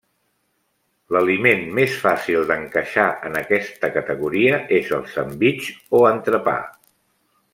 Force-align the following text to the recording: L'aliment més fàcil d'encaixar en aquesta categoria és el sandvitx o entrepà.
L'aliment 1.15 1.59
més 1.79 1.97
fàcil 2.05 2.47
d'encaixar 2.53 3.05
en 3.29 3.37
aquesta 3.43 3.91
categoria 3.99 4.57
és 4.81 4.91
el 4.99 5.07
sandvitx 5.17 5.71
o 6.01 6.05
entrepà. 6.15 6.59